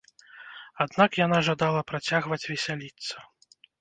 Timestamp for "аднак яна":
0.85-1.37